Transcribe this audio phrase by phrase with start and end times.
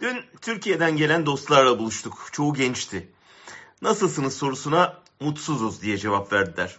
[0.00, 2.28] Dün Türkiye'den gelen dostlarla buluştuk.
[2.32, 3.08] Çoğu gençti.
[3.82, 6.78] Nasılsınız sorusuna mutsuzuz diye cevap verdiler.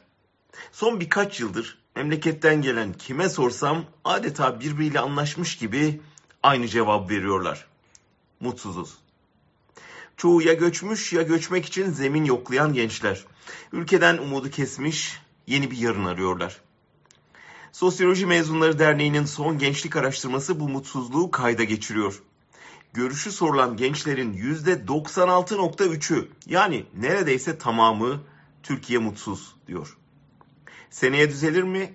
[0.71, 6.01] Son birkaç yıldır memleketten gelen kime sorsam adeta birbiriyle anlaşmış gibi
[6.43, 7.67] aynı cevap veriyorlar.
[8.39, 8.97] Mutsuzuz.
[10.17, 13.25] Çoğu ya göçmüş ya göçmek için zemin yoklayan gençler.
[13.71, 16.61] Ülkeden umudu kesmiş, yeni bir yarın arıyorlar.
[17.71, 22.21] Sosyoloji Mezunları Derneği'nin son gençlik araştırması bu mutsuzluğu kayda geçiriyor.
[22.93, 28.23] Görüşü sorulan gençlerin %96.3'ü yani neredeyse tamamı
[28.63, 29.97] Türkiye mutsuz diyor.
[30.89, 31.93] Seneye düzelir mi?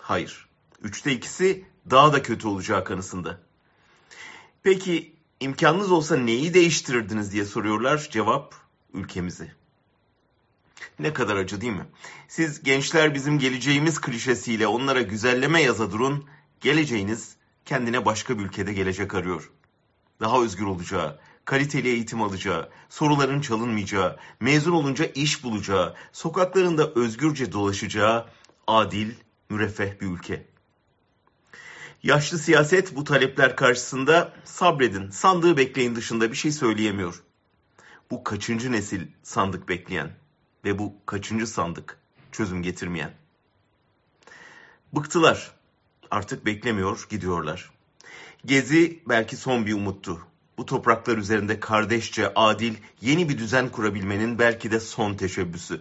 [0.00, 0.48] Hayır.
[0.82, 3.40] Üçte ikisi daha da kötü olacağı kanısında.
[4.62, 8.08] Peki imkanınız olsa neyi değiştirirdiniz diye soruyorlar.
[8.10, 8.54] Cevap
[8.94, 9.52] ülkemizi.
[10.98, 11.86] Ne kadar acı değil mi?
[12.28, 16.24] Siz gençler bizim geleceğimiz klişesiyle onlara güzelleme yaza durun.
[16.60, 19.50] Geleceğiniz kendine başka bir ülkede gelecek arıyor.
[20.20, 28.26] Daha özgür olacağı, kaliteli eğitim alacağı, soruların çalınmayacağı, mezun olunca iş bulacağı, sokaklarında özgürce dolaşacağı
[28.66, 29.14] adil,
[29.50, 30.46] müreffeh bir ülke.
[32.02, 37.22] Yaşlı siyaset bu talepler karşısında sabredin, sandığı bekleyin dışında bir şey söyleyemiyor.
[38.10, 40.10] Bu kaçıncı nesil sandık bekleyen
[40.64, 41.98] ve bu kaçıncı sandık
[42.32, 43.14] çözüm getirmeyen.
[44.92, 45.52] Bıktılar.
[46.10, 47.70] Artık beklemiyor, gidiyorlar.
[48.46, 50.26] Gezi belki son bir umuttu.
[50.58, 55.80] Bu topraklar üzerinde kardeşçe, adil, yeni bir düzen kurabilmenin belki de son teşebbüsü.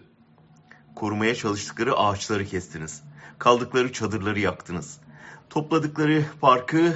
[0.96, 3.04] Korumaya çalıştıkları ağaçları kestiniz.
[3.38, 5.00] Kaldıkları çadırları yaktınız.
[5.50, 6.96] Topladıkları parkı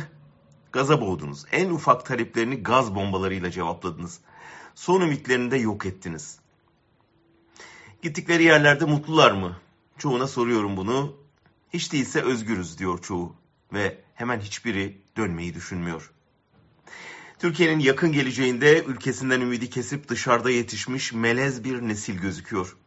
[0.71, 1.45] gaza boğdunuz.
[1.51, 4.19] En ufak taleplerini gaz bombalarıyla cevapladınız.
[4.75, 6.39] Son ümitlerini de yok ettiniz.
[8.01, 9.57] Gittikleri yerlerde mutlular mı?
[9.97, 11.15] Çoğuna soruyorum bunu.
[11.73, 13.35] Hiç değilse özgürüz diyor çoğu
[13.73, 16.11] ve hemen hiçbiri dönmeyi düşünmüyor.
[17.39, 22.77] Türkiye'nin yakın geleceğinde ülkesinden ümidi kesip dışarıda yetişmiş melez bir nesil gözüküyor.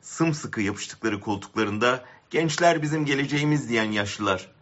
[0.00, 4.52] Sımsıkı yapıştıkları koltuklarında gençler bizim geleceğimiz diyen yaşlılar.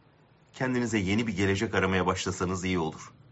[0.55, 3.24] Kendinize yeni bir gelecek aramaya başlasanız iyi olur.''